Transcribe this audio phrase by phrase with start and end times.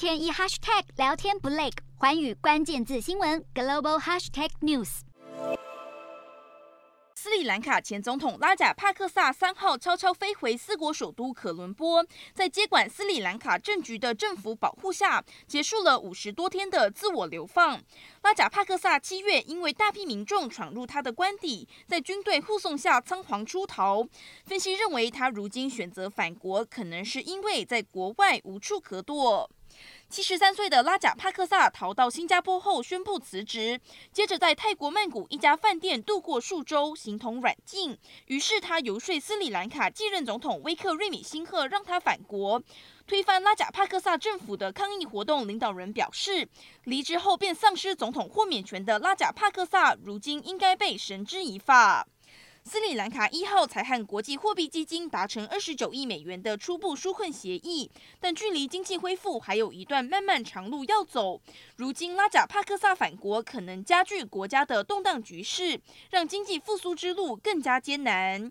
[0.00, 1.68] 天一 hashtag 聊天不累，
[1.98, 5.00] 寰宇关键字新闻 global hashtag news。
[7.14, 12.02] 斯里兰卡前总统拉贾帕克萨三号悄悄飞回四国首都可伦坡，
[12.32, 17.78] 在接管斯里兰卡政局的政府保护下，结束了五十多天的自我流放。
[18.22, 24.02] 拉贾帕克萨七月因为大批民众闯入他的官邸，在军队护送下仓皇出逃。
[24.46, 29.50] 分析认为，他如今选择返国，可能是因为在国外无处可躲。
[30.08, 33.80] 七十三岁的拉贾帕克萨逃到新加坡后宣布辞职，
[34.12, 37.96] 接着在泰国曼谷一家饭店度过数周，形同软禁。
[38.26, 42.60] 于是他游说斯里兰卡继任总统威克瑞米辛赫让他返国，
[43.06, 46.48] 推翻拉贾帕克萨政府的抗议活动领导人表示，
[46.84, 52.06] 离职后便丧失总统豁免权的拉贾帕克萨，如今应该被绳之以法。
[52.62, 61.40] 斯里兰卡一号才和国际货币基金达成二十九亿美元的初步纾困协议，但距离经济恢复还有一段漫漫长路要走。
[61.76, 68.48] 如今拉贾帕克萨反国，可能加剧国家的动荡局势，让经济复苏之路更加艰难。